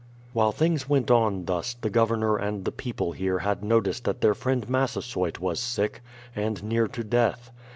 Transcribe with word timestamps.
While 0.33 0.51
things 0.51 0.89
went 0.89 1.11
on 1.11 1.45
thus, 1.45 1.75
the 1.75 1.91
Governor 1.91 2.35
and 2.35 2.65
the 2.65 2.71
people 2.71 3.11
here 3.11 3.37
had 3.37 3.63
notice 3.63 3.99
that 3.99 4.21
their 4.21 4.33
friend 4.33 4.67
Massasoyt 4.67 5.37
was 5.39 5.59
sick, 5.59 6.01
and 6.35 6.63
near 6.63 6.87
to 6.87 7.03
death. 7.03 7.51